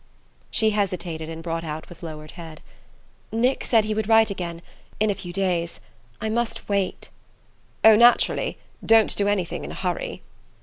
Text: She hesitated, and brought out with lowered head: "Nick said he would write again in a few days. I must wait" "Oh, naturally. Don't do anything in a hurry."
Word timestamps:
She 0.49 0.71
hesitated, 0.71 1.29
and 1.29 1.43
brought 1.43 1.63
out 1.63 1.87
with 1.87 2.01
lowered 2.01 2.31
head: 2.31 2.61
"Nick 3.31 3.63
said 3.63 3.85
he 3.85 3.93
would 3.93 4.09
write 4.09 4.31
again 4.31 4.63
in 4.99 5.11
a 5.11 5.13
few 5.13 5.31
days. 5.31 5.79
I 6.19 6.27
must 6.27 6.67
wait" 6.67 7.09
"Oh, 7.85 7.95
naturally. 7.95 8.57
Don't 8.83 9.15
do 9.15 9.27
anything 9.27 9.63
in 9.63 9.69
a 9.69 9.75
hurry." 9.75 10.23